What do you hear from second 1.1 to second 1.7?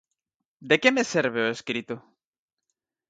serve o